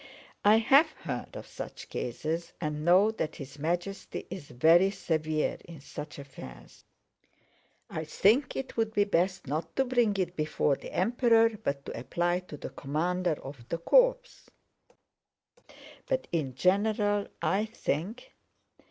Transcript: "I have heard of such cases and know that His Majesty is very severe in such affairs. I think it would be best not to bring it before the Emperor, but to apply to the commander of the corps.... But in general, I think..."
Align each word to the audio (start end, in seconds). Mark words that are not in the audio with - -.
"I 0.43 0.55
have 0.57 0.89
heard 1.03 1.37
of 1.37 1.45
such 1.45 1.87
cases 1.87 2.53
and 2.59 2.83
know 2.83 3.11
that 3.11 3.35
His 3.35 3.59
Majesty 3.59 4.25
is 4.31 4.49
very 4.49 4.89
severe 4.89 5.59
in 5.65 5.79
such 5.79 6.17
affairs. 6.17 6.85
I 7.87 8.03
think 8.05 8.55
it 8.55 8.75
would 8.75 8.95
be 8.95 9.03
best 9.03 9.45
not 9.45 9.75
to 9.75 9.85
bring 9.85 10.17
it 10.17 10.35
before 10.35 10.75
the 10.75 10.91
Emperor, 10.91 11.51
but 11.55 11.85
to 11.85 11.95
apply 11.99 12.39
to 12.39 12.57
the 12.57 12.71
commander 12.71 13.39
of 13.43 13.63
the 13.69 13.77
corps.... 13.77 14.17
But 16.07 16.27
in 16.31 16.55
general, 16.55 17.27
I 17.39 17.65
think..." 17.65 18.33